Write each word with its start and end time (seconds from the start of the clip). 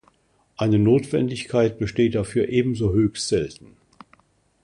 Eine 0.57 0.79
Notwendigkeit 0.79 1.77
besteht 1.77 2.15
dafür 2.15 2.49
ebenso 2.49 2.91
höchst 2.91 3.27
selten. 3.27 3.77